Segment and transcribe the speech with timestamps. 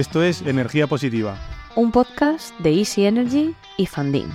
[0.00, 1.38] Esto es Energía Positiva.
[1.76, 4.24] Un podcast de Easy Energy y Funding.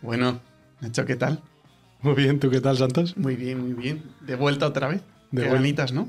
[0.00, 0.40] bueno,
[0.80, 1.42] Nacho, ¿qué tal?
[2.00, 3.14] Muy bien, ¿tú qué tal, Santos?
[3.18, 4.04] Muy bien, muy bien.
[4.22, 5.02] De vuelta otra vez.
[5.30, 5.56] De Qué vuelta.
[5.56, 6.08] bonitas, ¿no?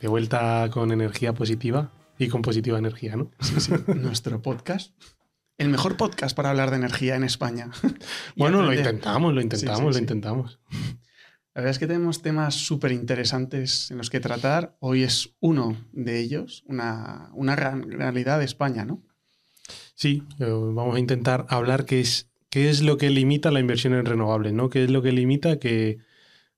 [0.00, 3.32] De vuelta con energía positiva y con positiva energía, ¿no?
[3.40, 3.72] Sí, sí.
[3.96, 4.92] Nuestro podcast.
[5.56, 7.70] El mejor podcast para hablar de energía en España.
[8.36, 10.60] Bueno, lo intentamos, lo intentamos, Sí, sí, lo intentamos.
[11.54, 14.76] La verdad es que tenemos temas súper interesantes en los que tratar.
[14.80, 19.02] Hoy es uno de ellos, una, una gran realidad de España, ¿no?
[19.94, 23.94] Sí, eh, vamos a intentar hablar qué es, qué es lo que limita la inversión
[23.94, 24.68] en renovables, ¿no?
[24.68, 25.98] ¿Qué es lo que limita que,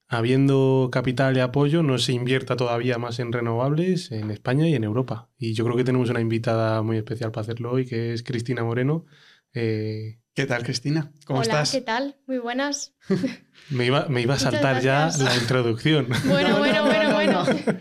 [0.08, 4.84] habiendo capital y apoyo, no se invierta todavía más en renovables en España y en
[4.84, 5.28] Europa?
[5.38, 8.62] Y yo creo que tenemos una invitada muy especial para hacerlo hoy, que es Cristina
[8.64, 9.04] Moreno.
[9.52, 11.12] Eh, ¿Qué tal, Cristina?
[11.24, 11.72] ¿Cómo Hola, estás?
[11.72, 12.16] ¿qué tal?
[12.26, 12.94] Muy buenas.
[13.70, 16.08] me, iba, me iba a saltar ya la introducción.
[16.26, 17.44] Bueno, No, bueno, no, bueno, no, bueno.
[17.44, 17.78] no.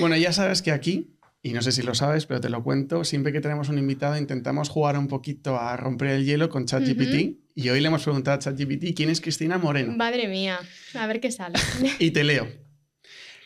[0.00, 3.04] Bueno, ya sabes que aquí, y no sé si lo sabes, pero te lo cuento,
[3.04, 7.38] siempre que tenemos un invitado intentamos jugar un poquito a romper el hielo con ChatGPT.
[7.58, 9.92] Y hoy le hemos preguntado a ChatGPT quién es Cristina Moreno.
[9.96, 10.60] Madre mía,
[10.94, 11.58] a ver qué sale.
[11.98, 12.46] Y te leo.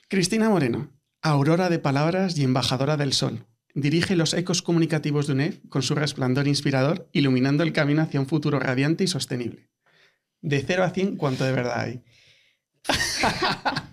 [0.06, 3.46] Cristina Moreno, aurora de palabras y embajadora del sol.
[3.72, 8.26] Dirige los ecos comunicativos de UNED con su resplandor inspirador, iluminando el camino hacia un
[8.26, 9.70] futuro radiante y sostenible.
[10.42, 12.02] De 0 a 100, ¿cuánto de verdad hay?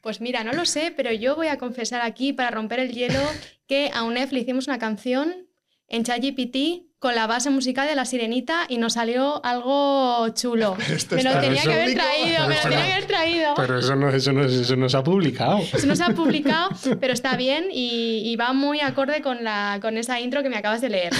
[0.00, 3.20] Pues mira, no lo sé, pero yo voy a confesar aquí para romper el hielo
[3.66, 5.48] que a UNEF le hicimos una canción
[5.88, 10.74] en ChatGPT con la base musical de La Sirenita y nos salió algo chulo.
[10.88, 13.54] Esto Me lo tenía que haber traído, me lo tenía que haber traído.
[13.56, 15.58] Pero eso no, eso no, eso no se ha publicado.
[15.74, 19.80] Eso no se ha publicado, pero está bien y, y va muy acorde con, la,
[19.82, 21.12] con esa intro que me acabas de leer.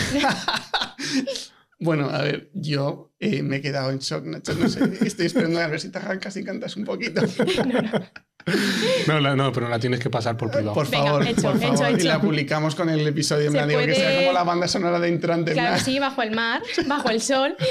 [1.79, 4.55] Bueno, a ver, yo eh, me he quedado en shock, Nacho.
[4.55, 7.21] No sé, estoy esperando a ver si te arrancas y cantas un poquito.
[7.21, 8.07] No,
[9.21, 10.75] la- no, pero la tienes que pasar por privado.
[10.75, 11.91] Por Venga, favor, hecho, por hecho, favor.
[11.91, 12.09] Y hecho.
[12.09, 15.09] la publicamos con el episodio plan, digo, que puede- sea como la banda sonora de
[15.09, 15.51] Entrante.
[15.53, 17.57] en Claro, sí, bajo el mar, bajo el sol.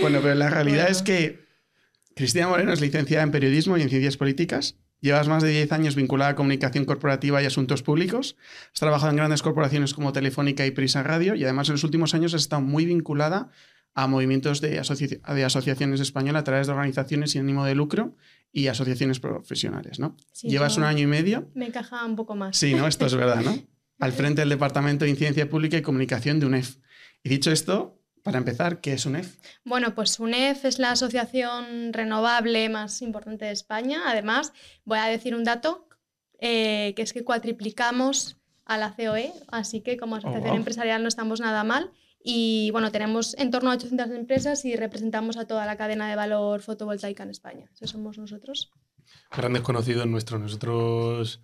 [0.00, 0.90] Bueno, pero la realidad Bueno.
[0.90, 1.44] es que
[2.16, 4.76] Cristina Moreno es licenciada en periodismo y en ciencias políticas.
[5.00, 8.36] Llevas más de 10 años vinculada a comunicación corporativa y asuntos públicos.
[8.72, 12.14] Has trabajado en grandes corporaciones como Telefónica y Prisa Radio y además en los últimos
[12.14, 13.50] años has estado muy vinculada
[13.94, 18.16] a movimientos de, asoci- de asociaciones españolas a través de organizaciones sin ánimo de lucro
[18.54, 20.16] y asociaciones profesionales, ¿no?
[20.32, 21.50] Sí, Llevas un año y medio.
[21.54, 22.56] Me encaja un poco más.
[22.56, 22.86] Sí, ¿no?
[22.86, 23.58] Esto es verdad, ¿no?
[23.98, 26.76] Al frente del Departamento de Ciencia Pública y Comunicación de UNEF.
[27.24, 29.38] Y dicho esto, para empezar, ¿qué es UNEF?
[29.64, 34.02] Bueno, pues UNEF es la asociación renovable más importante de España.
[34.06, 34.52] Además,
[34.84, 35.88] voy a decir un dato,
[36.38, 40.56] eh, que es que cuatriplicamos a la COE, así que como asociación wow.
[40.58, 41.90] empresarial no estamos nada mal.
[42.26, 46.16] Y bueno, tenemos en torno a 800 empresas y representamos a toda la cadena de
[46.16, 47.70] valor fotovoltaica en España.
[47.74, 48.70] Eso somos nosotros.
[49.30, 50.40] Grandes conocidos nuestros.
[50.40, 51.42] Nosotros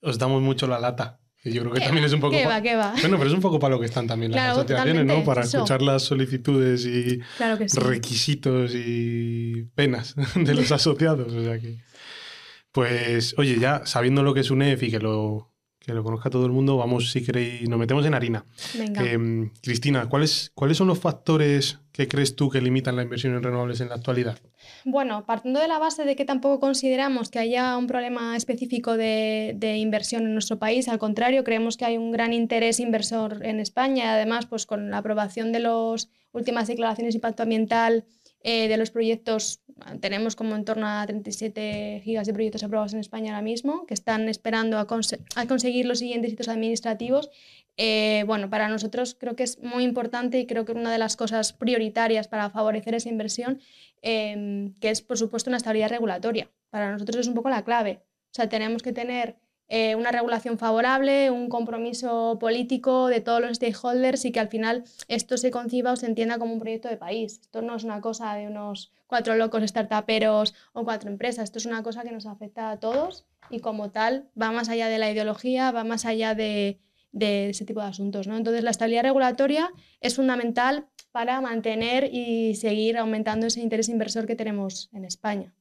[0.00, 1.20] os damos mucho la lata.
[1.44, 2.06] Yo creo que ¿Qué también va?
[2.06, 2.32] es un poco.
[2.36, 2.62] ¿Qué va?
[2.62, 2.94] ¿Qué va?
[3.00, 5.22] Bueno, pero es un poco para lo que están también las asociaciones, ¿no?
[5.22, 5.58] Para eso.
[5.58, 7.78] escuchar las solicitudes y Claro que sí.
[7.78, 11.30] requisitos y penas de los asociados.
[11.30, 11.76] O sea que.
[12.70, 15.51] Pues, oye, ya sabiendo lo que es UNEF y que lo,
[15.84, 18.44] que lo conozca todo el mundo, vamos, si queréis, nos metemos en harina.
[18.78, 19.02] Venga.
[19.04, 23.42] Eh, Cristina, ¿cuáles, ¿cuáles son los factores que crees tú que limitan la inversión en
[23.42, 24.38] renovables en la actualidad?
[24.84, 29.54] Bueno, partiendo de la base de que tampoco consideramos que haya un problema específico de,
[29.56, 33.58] de inversión en nuestro país, al contrario, creemos que hay un gran interés inversor en
[33.58, 38.04] España y además, pues con la aprobación de las últimas declaraciones de impacto ambiental
[38.44, 39.60] eh, de los proyectos,
[40.00, 43.94] tenemos como en torno a 37 gigas de proyectos aprobados en España ahora mismo, que
[43.94, 47.30] están esperando a, conse- a conseguir los siguientes hitos administrativos.
[47.76, 51.16] Eh, bueno, para nosotros creo que es muy importante y creo que una de las
[51.16, 53.60] cosas prioritarias para favorecer esa inversión
[54.02, 56.50] eh, que es, por supuesto, una estabilidad regulatoria.
[56.70, 58.00] Para nosotros es un poco la clave.
[58.30, 59.36] O sea, tenemos que tener
[59.68, 64.84] eh, una regulación favorable, un compromiso político de todos los stakeholders y que al final
[65.08, 67.40] esto se conciba o se entienda como un proyecto de país.
[67.40, 71.44] Esto no es una cosa de unos cuatro locos startuperos o cuatro empresas.
[71.44, 74.88] Esto es una cosa que nos afecta a todos y como tal va más allá
[74.88, 76.78] de la ideología, va más allá de,
[77.12, 78.26] de ese tipo de asuntos.
[78.26, 78.36] ¿no?
[78.36, 79.70] Entonces, la estabilidad regulatoria
[80.00, 85.54] es fundamental para mantener y seguir aumentando ese interés inversor que tenemos en España.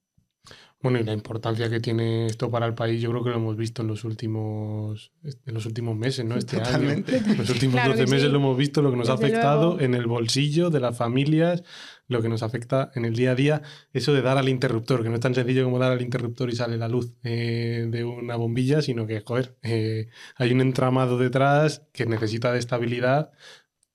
[0.83, 3.55] Bueno, y la importancia que tiene esto para el país, yo creo que lo hemos
[3.55, 6.35] visto en los últimos, en los últimos meses, ¿no?
[6.35, 7.17] Este Totalmente.
[7.17, 7.31] año.
[7.33, 8.31] En los últimos Claro 12 que meses sí.
[8.31, 9.81] lo hemos visto, lo que nos ha Desde afectado luego.
[9.81, 11.63] en el bolsillo de las familias,
[12.07, 13.61] lo que nos afecta en el día a día,
[13.93, 16.55] eso de dar al interruptor, que no es tan sencillo como dar al interruptor y
[16.55, 21.83] sale la luz eh, de una bombilla, sino que, joder, eh, hay un entramado detrás
[21.93, 23.31] que necesita de estabilidad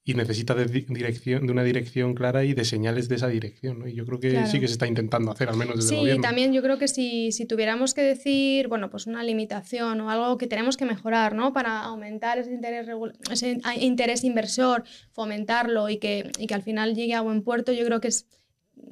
[0.09, 3.81] y necesita de, dirección, de una dirección clara y de señales de esa dirección.
[3.81, 3.89] ¿no?
[3.89, 6.23] Y yo creo que sí que se está intentando hacer, al menos desde el gobierno.
[6.23, 10.09] Sí, también yo creo que si, si, tuviéramos que decir, bueno, pues una limitación o
[10.09, 11.53] algo que tenemos que mejorar, ¿no?
[11.53, 12.89] Para aumentar ese interés,
[13.33, 17.85] ese interés inversor, fomentarlo y que, y que al final llegue a buen puerto, yo
[17.85, 18.27] creo que es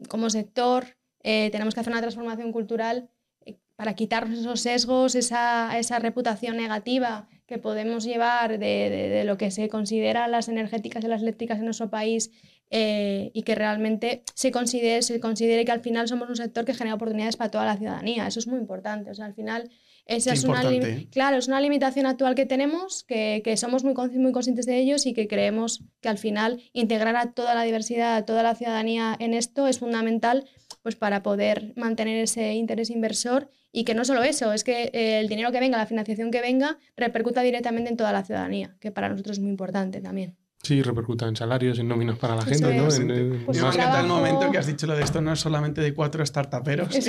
[0.09, 3.09] como sector eh, tenemos que hacer una transformación cultural
[3.47, 9.51] eh, para quitarnos esos sesgos, esa, esa reputación negativa que podemos llevar de, lo que
[9.51, 12.31] se considera las energéticas y las eléctricas en nuestro país
[12.71, 16.75] eh, y que realmente se considere, se considere que al final somos un sector que
[16.75, 18.27] genera oportunidades para toda la ciudadanía.
[18.27, 19.11] Eso es muy importante.
[19.11, 19.71] O sea, al final
[20.07, 20.63] esa es una,
[21.11, 25.07] claro, es una limitación actual que tenemos, que, que, somos muy, muy conscientes de ellos
[25.07, 29.17] y que creemos que al final integrar a toda la diversidad, a toda la ciudadanía
[29.19, 30.47] en esto es fundamental
[30.85, 35.19] pues para poder mantener ese interés inversor y que no solo eso, es que eh,
[35.19, 38.93] el dinero que venga, la financiación que venga, repercuta directamente en toda la ciudadanía, que
[38.93, 40.37] para nosotros es muy importante también.
[40.63, 42.95] Sí, repercuta en salarios, en nóminas para la gente, ¿no?
[42.95, 45.81] En, pues me encanta el momento que has dicho lo de esto, no es solamente
[45.81, 46.95] de cuatro startuperos.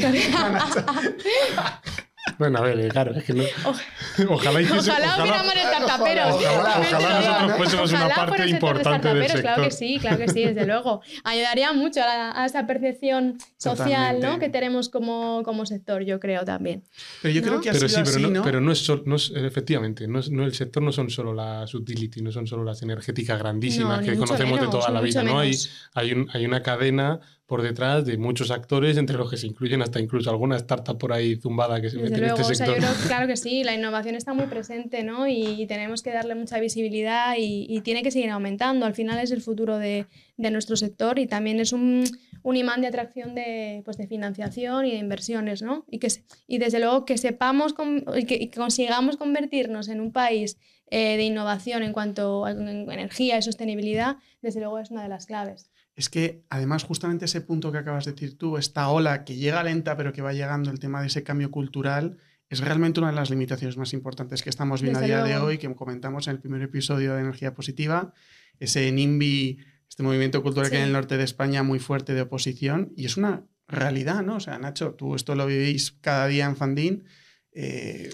[2.37, 3.43] Bueno, a ver, claro, es que no.
[4.29, 4.91] Ojalá hiciese.
[4.91, 6.35] Ojalá, hubiera más startuperos.
[6.35, 9.41] Ojalá, ojalá, nosotros fuésemos una parte importante del sector.
[9.41, 11.01] Claro que sí, claro que sí, desde luego.
[11.23, 14.39] Ayudaría mucho a, esa percepción social ¿no?
[14.39, 16.83] que tenemos como, como sector, yo creo también.
[17.21, 19.15] Pero yo creo que ha pero sido sí, así, pero no, Pero no es, no
[19.15, 22.63] es efectivamente, no, es, no el sector no son solo las utilities, no son solo
[22.63, 25.39] las energéticas grandísimas que conocemos de toda la vida, ¿no?
[25.39, 25.55] Hay,
[25.93, 29.81] hay, un, hay una cadena por detrás de muchos actores, entre los que se incluyen
[29.83, 32.77] hasta incluso alguna startup por ahí zumbada que se mete en este sector.
[33.05, 35.27] claro que sí, la innovación está muy presente ¿no?
[35.27, 38.85] y, tenemos que darle mucha visibilidad y, tiene que seguir aumentando.
[38.85, 40.07] Al final es el futuro de,
[40.37, 42.03] de nuestro sector y también es un,
[42.41, 45.61] un, imán de atracción de, pues, de financiación y de inversiones.
[45.61, 45.85] ¿no?
[45.89, 46.07] Y, que,
[46.47, 47.75] y desde luego que sepamos
[48.15, 50.57] y que, consigamos convertirnos en un país
[50.89, 55.27] eh, de innovación en cuanto a energía y sostenibilidad, desde luego es una de las
[55.27, 59.35] claves es que además justamente ese punto que acabas de decir tú, esta ola que
[59.35, 62.17] llega lenta pero que va llegando, el tema de ese cambio cultural,
[62.49, 65.57] es realmente una de las limitaciones más importantes que estamos viendo a día de hoy,
[65.57, 68.13] que comentamos en el primer episodio de Energía Positiva,
[68.59, 69.59] ese NIMBY,
[69.89, 73.05] este movimiento cultural que hay en el norte de España muy fuerte de oposición, y
[73.05, 74.35] es una realidad, ¿no?
[74.35, 77.05] O sea, Nacho, tú esto lo vivís cada día en Fandín.
[77.51, 78.11] Eh,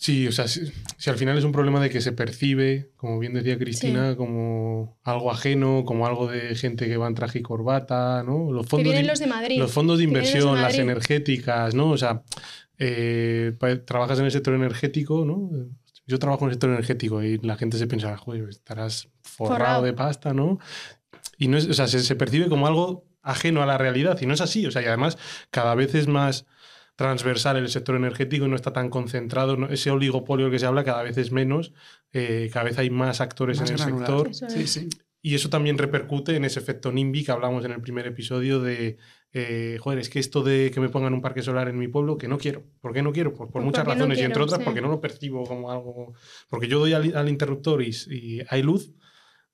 [0.00, 0.62] Sí, o sea, si,
[1.10, 5.30] al final es un problema de que se percibe, como bien decía Cristina, como algo
[5.30, 8.50] ajeno, como algo de gente que va en traje y corbata, ¿no?
[8.50, 9.58] Los fondos, de, los de Madrid.
[9.58, 11.90] Los fondos de inversión, las energéticas, ¿no?
[11.90, 12.22] O sea,
[12.78, 13.52] eh,
[13.84, 15.50] trabajas en el sector energético, ¿no?
[16.06, 19.92] Yo trabajo en el sector energético y la gente se piensa, joder, estarás forrado, de
[19.92, 20.60] pasta, ¿no?
[21.36, 24.24] Y no es, o sea, se, se percibe como algo ajeno a la realidad y
[24.24, 25.18] no es así, o sea, y además
[25.50, 26.46] cada vez es más
[27.00, 29.56] transversal el sector energético y no está tan concentrado.
[29.70, 31.72] Ese oligopolio que se habla cada vez es menos,
[32.12, 34.30] eh, cada vez hay más actores en el sector.
[35.22, 38.98] Y eso también repercute en ese efecto NIMBY que hablamos en el primer episodio de,
[39.32, 42.18] eh, joder, es que esto de que me pongan un parque solar en mi pueblo,
[42.18, 42.64] que no quiero.
[42.82, 43.32] ¿Por qué no quiero?
[43.32, 46.12] Por, por muchas razones y entre otras porque no lo percibo como algo...
[46.50, 48.92] Porque yo doy al, interruptor y hay luz,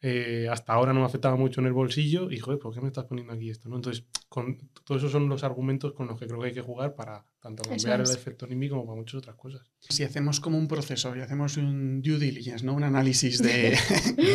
[0.02, 2.88] eh, hasta ahora no me afectaba mucho en el bolsillo y, joder, ¿por qué me
[2.88, 3.68] estás poniendo aquí esto?
[3.68, 3.76] ¿no?
[3.76, 6.94] Entonces, con, todos esos son los argumentos con los que creo que hay que jugar
[6.94, 9.62] para tanto cambiar el efecto NIMBY como para muchas otras cosas.
[9.80, 12.74] Si hacemos como un proceso y hacemos un due diligence, ¿no?
[12.74, 13.76] un análisis de...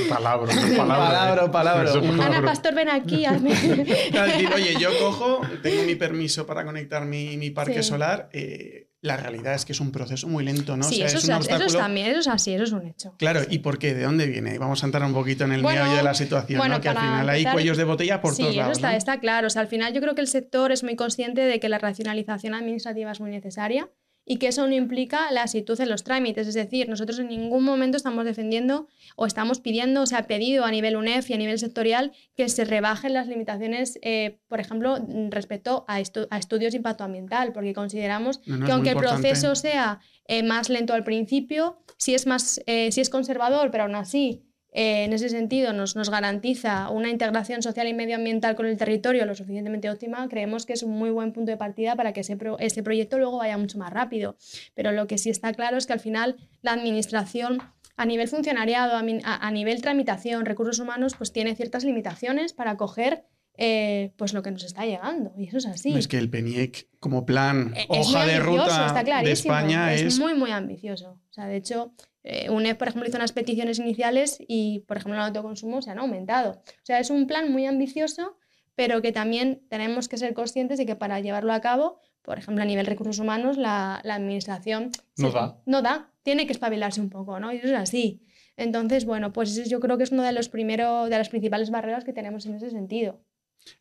[0.09, 1.51] palabra, palabra.
[1.51, 3.25] palabra, Ana Pastor, ven aquí.
[4.55, 8.29] oye, yo cojo, tengo mi permiso para conectar mi, mi parque solar.
[8.33, 10.83] Eh, la realidad es que es un proceso muy lento, ¿no?
[10.83, 13.15] Sí, eso, es, también, eso es así, eso es un hecho.
[13.17, 13.95] Claro, ¿y por qué?
[13.95, 14.59] ¿De dónde viene?
[14.59, 16.79] Vamos a entrar un poquito en el meollo de la situación, ¿no?
[16.79, 18.77] Que al final hay cuellos de botella por todos lados.
[18.77, 19.47] Sí, eso está, claro.
[19.47, 21.79] O sea, al final yo creo que el sector es muy consciente de que la
[21.79, 23.89] racionalización administrativa es muy necesaria
[24.25, 26.47] y que eso no implica la actitud en los trámites.
[26.47, 30.71] Es decir, nosotros en ningún momento estamos defendiendo o estamos pidiendo, o sea, pedido a
[30.71, 34.97] nivel UNEF y a nivel sectorial que se rebajen las limitaciones, eh, por ejemplo,
[35.29, 40.43] respecto a, a, estudios de impacto ambiental, porque consideramos que aunque el proceso sea eh,
[40.43, 45.03] más lento al principio, si es, más, eh, si es conservador, pero aún así eh,
[45.03, 49.35] en ese sentido nos, nos, garantiza una integración social y medioambiental con el territorio lo
[49.35, 52.83] suficientemente óptima, creemos que es un muy buen punto de partida para que ese, ese
[52.83, 54.37] proyecto luego vaya mucho más rápido.
[54.73, 57.59] Pero lo que sí está claro es que al final la administración
[57.97, 63.25] a nivel funcionariado, a, nivel tramitación, recursos humanos, pues tiene ciertas limitaciones para coger
[63.57, 65.33] eh, pues lo que nos está llegando.
[65.37, 65.93] Y eso es así.
[65.93, 68.93] Es que el PENIEC como plan, e, hoja de ruta
[69.23, 70.19] de España es, es...
[70.19, 71.19] muy, muy ambicioso.
[71.29, 71.93] O sea, de hecho,
[72.23, 75.99] eh, UNED, por ejemplo, hizo unas peticiones iniciales y, por ejemplo, el autoconsumo se han
[75.99, 76.61] aumentado.
[76.65, 78.37] O sea, es un plan muy ambicioso,
[78.75, 82.63] pero que también tenemos que ser conscientes de que para llevarlo a cabo, por ejemplo,
[82.63, 85.61] a nivel recursos humanos, la, administración no da.
[85.65, 87.51] No da, tiene que espabilarse un poco, ¿no?
[87.51, 88.23] Y eso es así.
[88.57, 92.03] Entonces, bueno, pues yo creo que es uno de los primeros, de las principales barreras
[92.03, 93.21] que tenemos en ese sentido.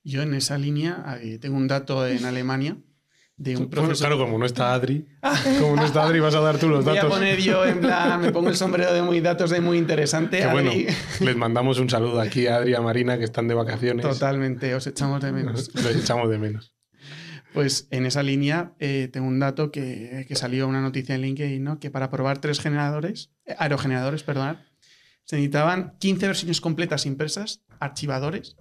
[0.05, 2.77] Yo en esa línea eh, tengo un dato en Alemania
[3.37, 4.09] de un Bueno, profesor.
[4.09, 5.07] claro, como no está Adri,
[5.61, 7.17] como no está Adri, vas a dar tú los Voy a datos.
[7.19, 10.39] poner yo en plan, me pongo el sombrero de muy datos de muy interesante.
[10.41, 10.71] Que bueno,
[11.21, 14.05] les mandamos un saludo aquí a Adri y a Marina que están de vacaciones.
[14.07, 15.71] Totalmente, os echamos de menos.
[15.75, 16.75] Los echamos de menos.
[17.55, 21.65] Pues en esa línea eh, tengo un dato que, que salió una noticia en LinkedIn,
[21.65, 21.81] ¿no?
[21.81, 24.59] Que para probar tres generadores, eh, aerogeneradores, perdonad,
[25.25, 28.57] se necesitaban 15 versiones completas impresas, archivadores,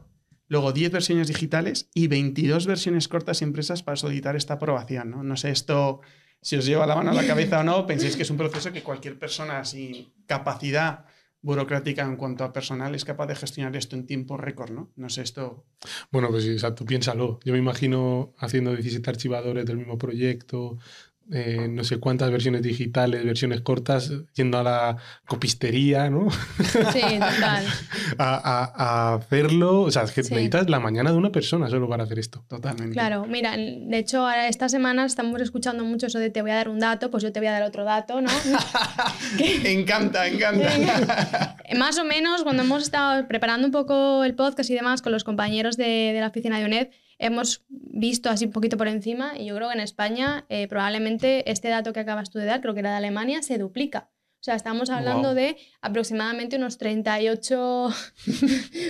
[0.50, 5.24] luego 10 versiones digitales y 22 versiones cortas impresas para solicitar esta aprobación, ¿no?
[5.24, 6.02] No sé esto
[6.42, 8.74] si os lleva la mano a la cabeza o no, penséis que es un proceso
[8.74, 11.06] que cualquier persona sin capacidad
[11.42, 14.92] burocrática en cuanto a personal es capaz de gestionar esto en tiempo récord, ¿no?
[14.96, 15.66] No sé esto...
[16.12, 17.40] Bueno, pues sí, exacto, piénsalo.
[17.46, 20.78] Yo me imagino haciendo 17 archivadores del mismo proyecto,
[21.32, 26.30] eh, no sé cuántas versiones digitales, versiones cortas, yendo a la copistería, ¿no?
[26.32, 27.66] Sí, total.
[28.18, 29.82] a, a- a hacerlo.
[29.82, 30.32] O sea, es que Sí.
[30.34, 32.44] necesitas la mañana de una persona solo para hacer esto.
[32.48, 32.94] Totalmente.
[32.94, 36.56] Claro, mira, de hecho, ahora esta semana estamos escuchando mucho eso de te voy a
[36.56, 38.30] dar un dato, pues yo te voy a dar otro dato, ¿no?
[39.66, 41.56] encanta, encanta.
[41.78, 45.24] Más o menos, cuando hemos estado preparando un poco el podcast y demás con los
[45.24, 46.88] compañeros de, de la oficina de UNED,
[47.20, 51.52] hemos visto así un poquito por encima y yo creo que en España eh, probablemente
[51.52, 54.10] este dato que acabas tú de dar, creo que era de Alemania, se duplica.
[54.40, 55.36] O sea, estamos hablando Guau.
[55.36, 57.90] de aproximadamente unos 38,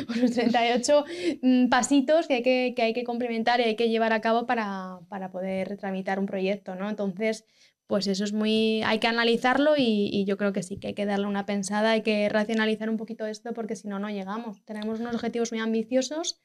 [0.15, 1.05] unos 38
[1.41, 4.45] mm, pasitos que hay que, que hay que complementar y hay que llevar a cabo
[4.45, 6.88] para, para poder tramitar un proyecto, ¿no?
[6.88, 7.45] Entonces,
[7.88, 8.83] pues eso es muy...
[8.83, 11.93] Hay que analizarlo y, y yo creo que sí, que hay que darle una pensada,
[11.93, 14.63] hay que racionalizar un poquito esto porque si no, no llegamos.
[14.65, 16.39] Tenemos unos objetivos muy ambiciosos,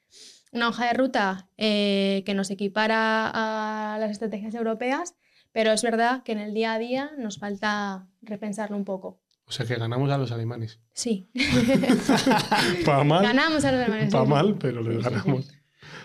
[0.54, 5.14] una hoja de ruta eh, que nos equipara a las estrategias europeas,
[5.52, 9.20] pero es verdad que en el día a día nos falta repensarlo un poco.
[9.46, 10.80] O sea, que ganamos a los alemanes.
[10.94, 11.28] Sí,
[12.86, 14.12] Para mal, ganamos a los alemanes.
[14.12, 14.30] pa' sí, sí.
[14.30, 15.52] mal, pero les ganamos.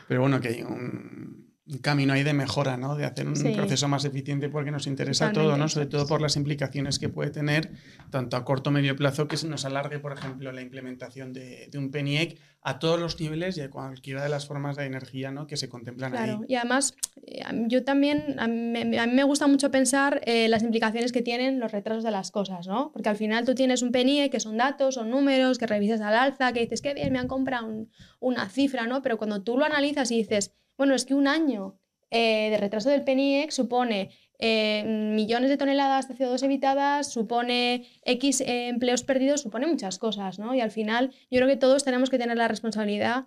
[0.07, 2.95] Pero bueno, que hay un, un camino ahí de mejora, ¿no?
[2.95, 3.51] De hacer un Sí.
[3.51, 5.69] proceso más eficiente porque nos interesa Totalmente, todo, ¿no?
[5.69, 7.71] Sobre todo por las implicaciones que puede tener
[8.09, 11.67] tanto a corto o medio plazo que se nos alargue, por ejemplo, la implementación de,
[11.71, 15.31] de un PENIEC a todos los niveles y a cualquiera de las formas de energía,
[15.31, 15.47] ¿no?
[15.47, 16.45] Que se contemplan Claro, ahí.
[16.49, 16.95] y además
[17.25, 21.11] eh, yo también, a mí, me- a mí me gusta mucho pensar eh, las implicaciones
[21.11, 22.91] que tienen los retrasos de las cosas, ¿no?
[22.91, 26.15] Porque al final tú tienes un PNIE que son datos, son números, que revisas al
[26.15, 29.01] alza, que dices, qué bien, me han comprado un- una cifra, ¿no?
[29.01, 31.77] Pero cuando tú lo analizas y dices, bueno, es que un año
[32.09, 38.39] eh, de retraso del PNIEC supone eh, millones de toneladas de CO2 evitadas, supone X
[38.39, 40.55] eh, empleos perdidos, supone muchas cosas, ¿no?
[40.55, 43.25] Y al final yo creo que todos tenemos que tener la responsabilidad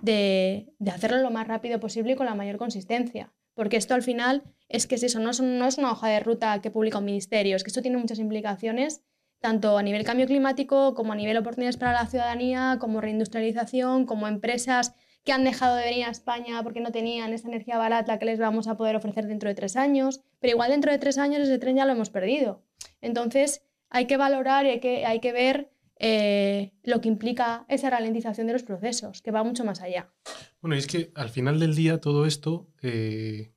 [0.00, 3.34] de, hacerlo lo más rápido posible y con la mayor consistencia.
[3.52, 6.20] Porque esto al final es que es eso, no es, no es una hoja de
[6.20, 9.02] ruta que publica un ministerio, es que esto tiene muchas implicaciones,
[9.40, 14.26] tanto a nivel cambio climático como a nivel oportunidades para la ciudadanía, como reindustrialización, como
[14.26, 14.94] empresas
[15.24, 18.38] que han dejado de venir a España porque no tenían esa energía barata que les
[18.38, 21.58] vamos a poder ofrecer dentro de tres años, pero igual dentro de tres años ese
[21.58, 22.62] tren ya lo hemos perdido.
[23.00, 27.88] Entonces hay que valorar y hay que, hay que ver eh, lo que implica esa
[27.88, 30.12] ralentización de los procesos, que va mucho más allá.
[30.60, 33.54] Bueno, y es que al final del día todo esto eh,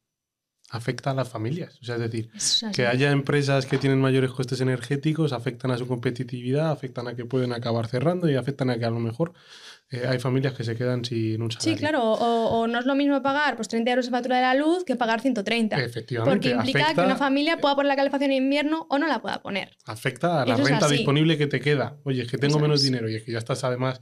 [0.69, 1.79] afecta a las familias.
[1.81, 5.77] O sea, es decir, Es que haya empresas que tienen mayores costes energéticos afectan a
[5.77, 9.33] su competitividad, afectan a que pueden acabar cerrando y afectan a que a lo mejor
[9.89, 11.74] eh, hay familias que se quedan sin un salario.
[11.75, 14.41] Sí, claro, o, o no es lo mismo pagar pues, 30 euros de factura de
[14.41, 15.77] la luz que pagar 130.
[15.84, 16.29] Efectivamente.
[16.50, 19.22] Porque implica afecta, que una familia pueda poner la calefacción en invierno o no la
[19.22, 19.77] pueda poner.
[19.86, 21.98] afecta a la renta disponible que te queda.
[22.03, 22.86] Oye, es que tengo Eso menos es.
[22.86, 24.01] dinero y es que ya estás además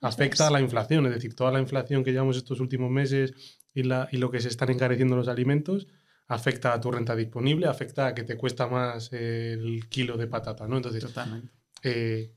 [0.00, 3.32] afecta a la inflación, es decir, toda la inflación que llevamos estos últimos meses
[3.74, 5.86] y, la, y lo que se están encareciendo los alimentos
[6.28, 10.66] afecta a tu renta disponible, afecta a que te cuesta más el kilo de patata,
[10.66, 10.76] ¿no?
[10.76, 11.52] Entonces, Totalmente.
[11.82, 12.32] eh,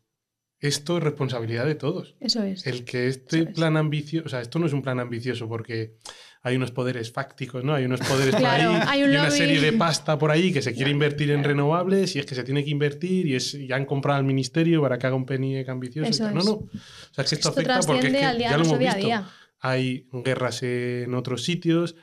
[0.59, 2.15] esto es responsabilidad de todos.
[2.19, 2.67] Eso es.
[2.67, 3.47] El que este es.
[3.47, 5.95] plan ambicioso, o sea, esto no es un plan ambicioso porque
[6.41, 7.73] hay unos poderes fácticos, ¿no?
[7.73, 10.61] Hay unos poderes por ahí hay un y una serie de pasta por ahí que
[10.61, 13.75] se quiere invertir en renovables y es que se tiene que invertir y es ya
[13.75, 16.09] han comprado al ministerio para que haga un PNIEC ambicioso.
[16.09, 16.31] Eso.
[16.31, 16.51] No, no.
[16.51, 16.69] O
[17.11, 18.97] sea, es que esto, Esto afecta porque es que al día ya lo hemos visto.
[18.97, 19.29] día.
[19.61, 21.95] Hay guerras en otros sitios,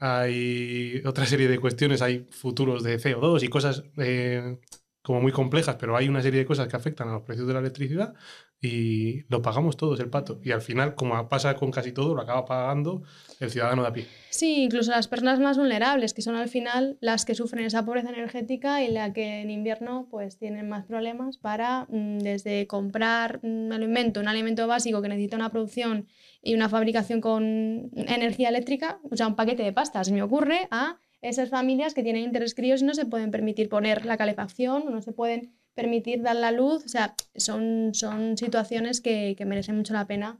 [0.00, 4.58] hay otra serie de cuestiones, hay futuros de CO2 y cosas eh,
[5.04, 7.52] como muy complejas, pero hay una serie de cosas que afectan a los precios de
[7.52, 8.14] la electricidad
[8.58, 10.40] y lo pagamos todos el pato.
[10.42, 13.02] Y al final, como pasa con casi todo, lo acaba pagando
[13.38, 14.06] el ciudadano de a pie.
[14.30, 18.08] Sí, incluso las personas más vulnerables, que son al final las que sufren esa pobreza
[18.08, 23.76] energética y la que en invierno pues tienen más problemas para mm, desde comprar, me
[23.76, 26.08] un alimento básico que necesita una producción
[26.42, 30.98] y una fabricación con energía eléctrica, o sea, un paquete de pastas, me ocurre, a
[31.28, 35.00] esas familias que tienen interés críos y no se pueden permitir poner la calefacción no
[35.02, 39.92] se pueden permitir dar la luz, o sea, son, son situaciones que, que merecen mucho
[39.92, 40.38] la pena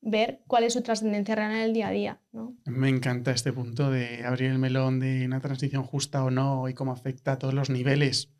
[0.00, 2.20] ver cuál es su trascendencia real en el día a día.
[2.32, 2.56] ¿no?
[2.66, 6.74] Me encanta este punto de abrir el melón de una transición justa o no y
[6.74, 8.32] cómo afecta a todos los niveles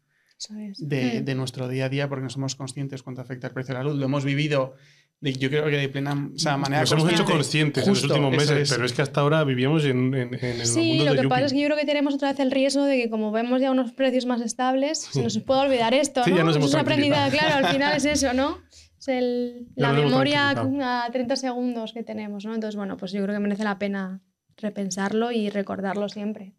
[0.78, 1.24] de, Mm.
[1.24, 3.84] de nuestro día a día porque no somos conscientes cuánto afecta el precio de la
[3.84, 3.96] luz.
[3.96, 4.74] Lo hemos vivido,
[5.22, 7.80] de- yo creo que de plena o sea, manera Nos hemos hecho consciente.
[7.80, 8.74] conscientes en Justo, los últimos meses, es.
[8.74, 11.28] pero es que hasta ahora vivíamos en, en- en el Sí, mundo lo de que
[11.28, 13.60] pasa es que yo creo que tenemos otra vez el riesgo de que como vemos
[13.62, 16.36] ya unos precios más estables, se nos puede olvidar esto, Sí, ¿no?
[16.36, 18.58] ya nos hemos es claro, al final es eso, ¿no?
[18.98, 22.54] Es el, la memoria a 30 segundos que tenemos, ¿no?
[22.54, 24.20] Entonces, bueno, pues yo creo que merece la pena
[24.56, 26.52] repensarlo y recordarlo siempre.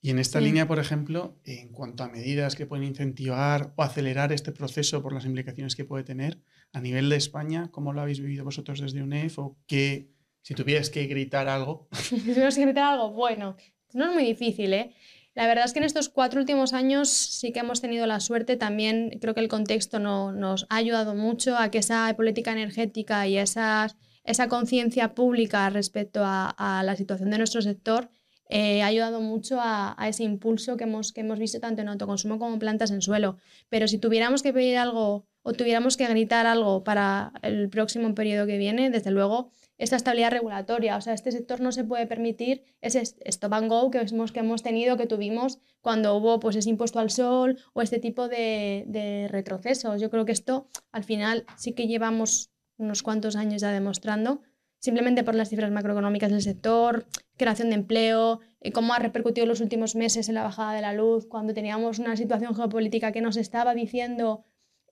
[0.00, 0.44] Y en esta Sí.
[0.46, 5.12] línea, por ejemplo, en cuanto a medidas que pueden incentivar o acelerar este proceso por
[5.12, 6.38] las implicaciones que puede tener,
[6.72, 9.38] a nivel de España, ¿cómo lo habéis vivido vosotros desde UNEF?
[9.38, 10.10] O qué,
[10.42, 13.56] si tuvieras que gritar algo, Si tuviéramos que gritar algo, bueno,
[13.94, 14.94] no es muy difícil, ¿eh?
[15.34, 18.56] La verdad es que en estos cuatro últimos años sí que hemos tenido la suerte,
[18.58, 23.26] también creo que el contexto no- nos ha ayudado mucho a que esa política energética
[23.26, 28.10] y esas- esa conciencia pública respecto a, la situación de nuestro sector
[28.50, 31.88] eh, ha ayudado mucho a, a ese impulso que hemos, que hemos visto tanto en
[31.88, 33.38] autoconsumo como en plantas en suelo.
[33.70, 38.46] Pero si tuviéramos que pedir algo o tuviéramos que gritar algo para el próximo periodo
[38.46, 40.96] que viene, desde luego esta estabilidad regulatoria.
[40.96, 44.40] O sea, este sector no se puede permitir ese stop and go que hemos, que
[44.40, 48.84] hemos tenido, que tuvimos cuando hubo pues, ese impuesto al sol o este tipo de,
[48.86, 50.00] de retrocesos.
[50.00, 54.42] Yo creo que esto al final sí que llevamos unos cuantos años ya demostrando,
[54.78, 57.06] simplemente por las cifras macroeconómicas del sector,
[57.36, 60.82] creación de empleo, eh, cómo ha repercutido en los últimos meses en la bajada de
[60.82, 64.44] la luz, cuando teníamos una situación geopolítica que nos estaba diciendo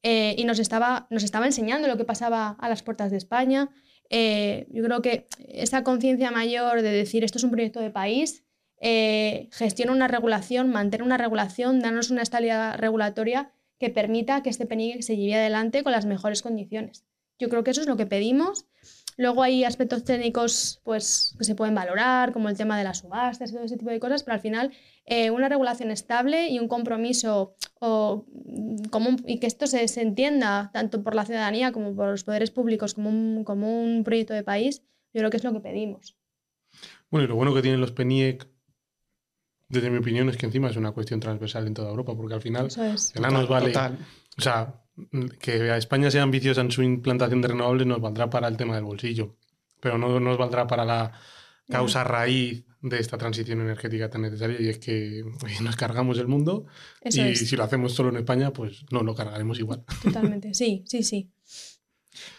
[0.02, 3.71] eh, y nos estaba, nos estaba enseñando lo que pasaba a las puertas de España.
[4.09, 8.45] Eh, yo creo que esa conciencia mayor de decir esto es un proyecto de país,
[8.80, 14.66] eh, gestiona una regulación, mantener una regulación, darnos una estabilidad regulatoria que permita que este
[14.66, 17.04] PNIEC se lleve adelante con las mejores condiciones.
[17.38, 18.66] Yo creo que eso es lo que pedimos.
[19.21, 23.50] Luego hay aspectos técnicos pues, que se pueden valorar, como el tema de las subastas
[23.50, 24.73] y todo ese tipo de cosas, pero al final
[25.05, 28.25] eh, una regulación estable y un compromiso o,
[28.91, 32.50] común, y que esto se, se entienda tanto por la ciudadanía como por los poderes
[32.50, 36.17] públicos como un, como un proyecto de país, yo creo que es lo que pedimos.
[37.11, 38.49] Bueno, y lo bueno que tienen los PENIEC,
[39.69, 42.41] desde mi opinión, es que encima es una cuestión transversal en toda Europa, porque al
[42.41, 43.11] final Eso es.
[43.11, 43.67] que nada nos vale.
[43.67, 43.99] Total.
[44.39, 44.79] O sea,
[45.41, 48.75] que a España sea ambiciosa en su implantación de renovables nos valdrá para el tema
[48.75, 49.36] del bolsillo,
[49.80, 51.13] pero no nos valdrá para la
[51.69, 55.23] causa raíz de esta transición energética tan necesaria y es que
[55.60, 56.67] nos cargamos el mundo
[57.02, 59.84] Eso y es, si lo hacemos solo en España, pues no lo cargaremos igual.
[60.02, 60.54] totalmente.
[60.54, 61.30] Sí, sí, sí.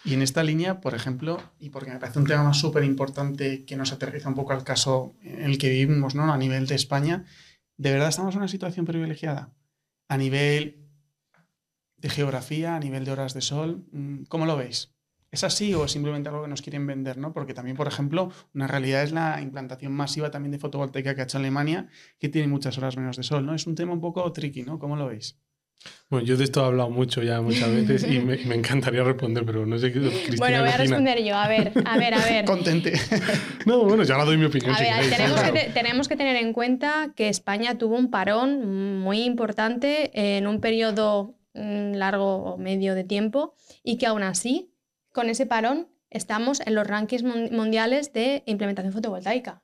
[0.03, 3.75] Y en esta línea, por ejemplo, y porque me parece un tema súper importante que
[3.75, 6.31] nos aterriza un poco al caso en el que vivimos, ¿no?
[6.31, 7.25] A nivel de España,
[7.77, 9.53] ¿de verdad estamos en una situación privilegiada?
[10.07, 10.80] A nivel
[12.01, 14.93] de geografía, a nivel de horas de sol, mm, ¿cómo lo veis?
[15.31, 17.31] ¿Es así o es simplemente algo que nos quieren vender, ¿no?
[17.31, 21.23] Porque también, por ejemplo, una realidad es la implantación masiva también de fotovoltaica que ha
[21.23, 21.87] hecho Alemania,
[22.19, 23.55] que tiene muchas horas menos de sol, ¿no?
[23.55, 24.77] Es un tema un poco tricky, ¿no?
[24.77, 25.39] ¿Cómo lo veis?
[26.09, 29.45] Bueno, yo de esto he hablado mucho ya muchas veces y me, me encantaría responder,
[29.45, 31.35] pero no sé qué Cristina Bueno, voy a responder yo.
[31.35, 32.45] A ver, a ver, a ver.
[32.45, 32.93] Contente.
[33.65, 34.71] No, bueno, ya ahora doy mi opinión.
[34.71, 35.53] A si ver, queréis, tenemos, claro.
[35.53, 40.47] que te- tenemos que tener en cuenta que España tuvo un parón muy importante en
[40.47, 44.73] un periodo largo o medio de tiempo y que aún así,
[45.11, 49.63] con ese parón, estamos en los rankings mun- mundiales de implementación fotovoltaica.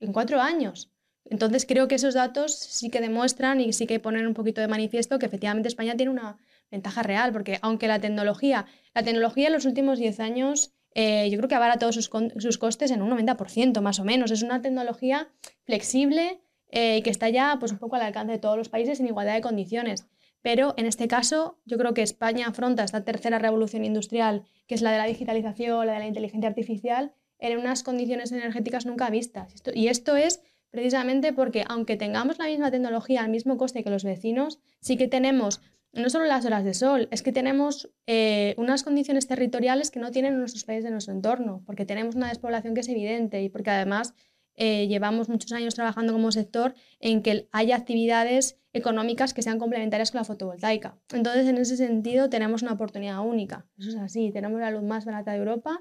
[0.00, 0.90] En cuatro años.
[1.24, 4.68] Entonces creo que esos datos sí que demuestran y sí que ponen un poquito de
[4.68, 6.38] manifiesto que efectivamente España tiene una
[6.70, 11.36] ventaja real, porque aunque la tecnología, la tecnología en los últimos 10 años eh, yo
[11.36, 14.30] creo que abarata todos sus, sus costes en un 90% más o menos.
[14.30, 15.28] Es una tecnología
[15.64, 19.06] flexible eh, que está ya pues, un poco al alcance de todos los países en
[19.06, 20.06] igualdad de condiciones.
[20.48, 24.80] Pero en este caso, yo creo que España afronta esta tercera revolución industrial, que es
[24.80, 29.52] la de la digitalización, la de la inteligencia artificial, en unas condiciones energéticas nunca vistas.
[29.74, 34.04] Y esto es precisamente porque, aunque tengamos la misma tecnología al mismo coste que los
[34.04, 35.60] vecinos, sí que tenemos
[35.92, 40.10] no solo las horas de sol, es que tenemos eh, unas condiciones territoriales que no
[40.12, 43.68] tienen nuestros países de nuestro entorno, porque tenemos una despoblación que es evidente y porque
[43.68, 44.14] además
[44.58, 50.10] eh, llevamos muchos años trabajando como sector en que haya actividades económicas que sean complementarias
[50.10, 50.96] con la fotovoltaica.
[51.12, 53.64] Entonces, en ese sentido, tenemos una oportunidad única.
[53.78, 55.80] Eso es así, tenemos la luz más barata de Europa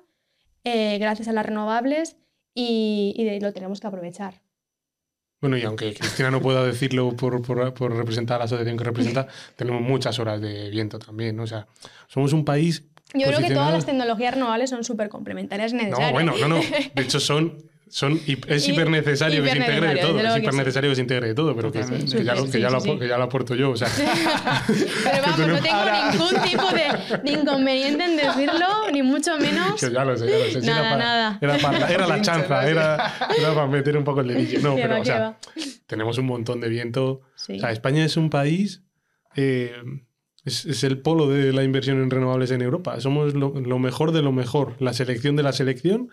[0.63, 2.17] eh, gracias a las renovables
[2.53, 4.41] y, y lo tenemos que aprovechar.
[5.39, 8.83] Bueno, y aunque Cristina no pueda decirlo por, por- por representar a la asociación que
[8.83, 11.35] representa, tenemos muchas horas de viento también.
[11.35, 11.43] ¿no?
[11.43, 11.67] O sea,
[12.07, 12.83] somos un país.
[13.13, 16.09] Yo creo que todas las tecnologías renovables son súper complementarias y necesarias.
[16.09, 16.61] No, bueno, no, no.
[16.95, 17.53] De hecho, son
[17.89, 20.19] son, es hiper necesario que se integre de todo.
[20.19, 22.59] Es hiper necesario que se integre de todo, pero que, ya, lo, que,
[23.07, 23.71] ya lo, aporto yo.
[23.71, 23.87] O sea.
[24.67, 29.79] pero vamos, no tengo ningún tipo de, inconveniente en decirlo, ni mucho menos.
[29.87, 30.61] Que ya lo sé, ya lo sé.
[30.61, 31.39] Nada, era, nada.
[31.41, 34.59] Era, para, era, la chanza, era, era, para meter un poco el dedillo.
[34.61, 35.37] No, pero, o sea,
[35.85, 37.05] tenemos un montón de viento.
[37.11, 38.83] O sea, España es un país.
[39.35, 39.75] Eh,
[40.43, 42.99] es, es, el polo de la inversión en renovables en Europa.
[43.01, 44.75] Somos lo, lo mejor de lo mejor.
[44.79, 46.09] La selección de la selección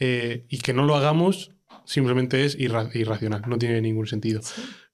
[0.00, 1.52] eh, y que no lo hagamos
[1.84, 4.40] simplemente es irracional, no tiene ningún sentido.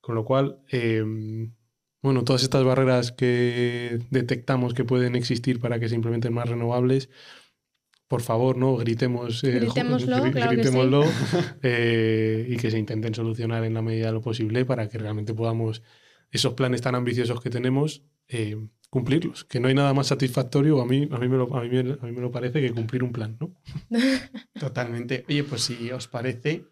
[0.00, 1.52] Con lo cual, em,
[2.02, 7.10] bueno, todas estas barreras que detectamos que pueden existir para que se implementen más renovables,
[8.08, 8.76] por favor, ¿no?
[8.76, 11.04] Gritemos, eh, gritémoslo, gritémoslo
[11.62, 15.34] eh, y que se intenten solucionar en la medida de lo posible para que realmente
[15.34, 15.82] podamos,
[16.30, 18.04] esos planes tan ambiciosos que tenemos,
[18.90, 19.44] cumplirlos.
[19.44, 22.20] Que no hay nada más satisfactorio, a mí, a mí, me, lo, a mí, me
[22.20, 23.54] lo parece, que cumplir un plan, ¿no?
[24.60, 25.24] Totalmente.
[25.28, 26.64] Oye, pues si os parece,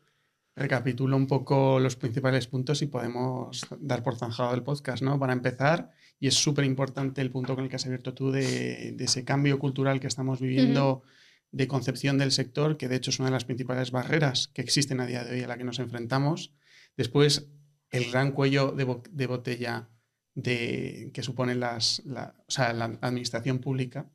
[0.57, 5.19] recapitulo un poco los principales puntos y podemos dar por zanjado el podcast, ¿no?
[5.19, 8.97] Para empezar, y es súper importante el punto con el que has abierto tú de,
[8.99, 11.03] ese cambio cultural que estamos viviendo.
[11.51, 15.01] de concepción del sector, que de hecho es una de las principales barreras que existen
[15.01, 16.53] a día de hoy a la que nos enfrentamos.
[16.97, 17.49] Después,
[17.91, 19.89] el gran cuello de, de botella
[20.35, 24.11] de, que suponen las, la, o sea, la administración pública.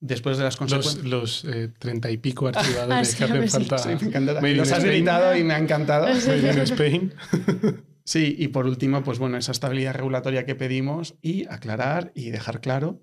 [0.00, 1.04] Después de las consecuencias.
[1.04, 3.78] Los, eh, treinta y pico archivadores que hacen falta.
[3.78, 3.90] Sí,
[4.42, 6.06] me Los has gritado y me ha encantado.
[6.26, 7.14] Made in Spain.
[8.04, 12.60] sí, y por último, pues bueno, esa estabilidad regulatoria que pedimos y aclarar y dejar
[12.60, 13.02] claro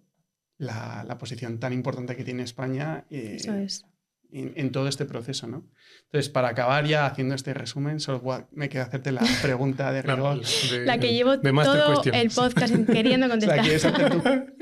[0.57, 3.05] la, la posición tan importante que tiene España.
[3.10, 3.86] Eh, Eso es
[4.31, 5.63] en, todo este proceso, ¿no?
[6.05, 10.41] Entonces, para acabar ya haciendo este resumen, solo me queda hacerte la pregunta de rigor.
[10.85, 13.65] la que llevo todo el podcast queriendo contestar.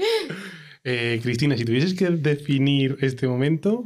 [0.85, 3.83] Eh, Cristina, si tuvieses que definir este momento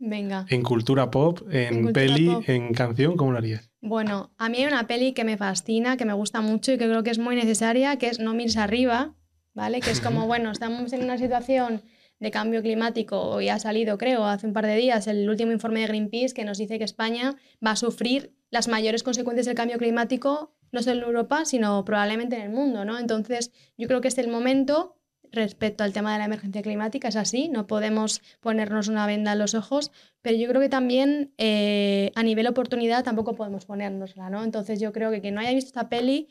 [0.00, 0.44] Venga.
[0.48, 3.70] en cultura pop, en, peli, en canción, ¿cómo lo harías?
[3.80, 6.86] Bueno, a mí hay una peli que me fascina, que me gusta mucho y que
[6.86, 9.14] creo que es muy necesaria, que es No mires arriba,
[9.54, 9.80] ¿vale?
[9.80, 11.82] Que es como, bueno, estamos en una situación
[12.18, 15.80] de cambio climático, hoy ha salido, creo, hace un par de días, el último informe
[15.80, 19.76] de Greenpeace que nos dice que España va a sufrir las mayores consecuencias del cambio
[19.76, 22.98] climático, no solo en Europa, sino probablemente en el mundo, ¿no?
[22.98, 24.96] Entonces, yo creo que es el momento
[25.32, 29.38] respecto al tema de la emergencia climática, es así, no podemos ponernos una venda en
[29.38, 29.90] los ojos,
[30.22, 34.44] pero yo creo que también eh, a nivel oportunidad tampoco podemos ponérnosla, ¿no?
[34.44, 36.28] Entonces yo creo que quien no haya visto esta peli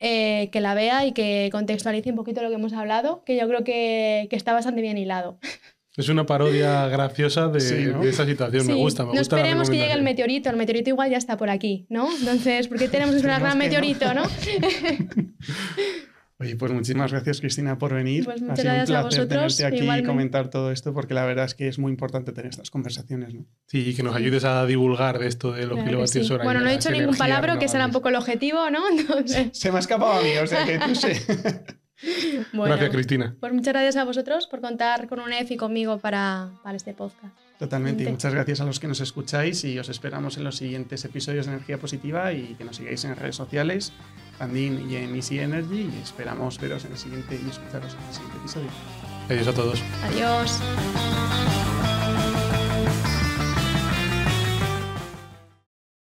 [0.00, 3.46] eh, que la vea y que contextualice un poquito lo que hemos hablado, que yo
[3.46, 5.38] creo que, que está bastante bien hilado.
[5.96, 7.58] Es una parodia graciosa de,
[8.08, 9.02] esa situación, me gusta.
[9.02, 11.86] Me no gusta esperemos que llegue el meteorito, el meteorito igual ya está por aquí,
[11.88, 12.08] ¿no?
[12.16, 14.22] Entonces, ¿por qué tenemos que esperar gran meteorito, no?
[16.40, 18.24] Oye, pues muchísimas gracias Cristina por venir.
[18.24, 21.44] Pues muchas ha sido un placer tenerte aquí y comentar todo esto porque la verdad
[21.44, 23.34] es que es muy importante tener estas conversaciones.
[23.34, 23.44] ¿no?
[23.66, 26.44] Sí, y que nos ayudes a divulgar de esto de los kilovatios hora.
[26.44, 28.80] Bueno, no he dicho ningún palabra, que será un poco el objetivo, ¿no?
[29.52, 31.20] Se me ha escapado a mí, o sea que tú sé.
[32.52, 33.34] gracias Cristina.
[33.40, 37.34] Pues muchas gracias a vosotros por contar con UNEF y conmigo para, para este podcast.
[37.58, 38.04] Totalmente.
[38.04, 41.46] Y muchas gracias a los que nos escucháis y os esperamos en los siguientes episodios
[41.46, 43.92] de Energía Positiva y que nos sigáis en redes sociales
[44.38, 48.14] Andin y en Easy Energy y esperamos veros en el siguiente y escucharos en el
[48.14, 48.70] siguiente episodio.
[49.28, 49.82] Adiós a todos.
[50.04, 51.59] Adiós.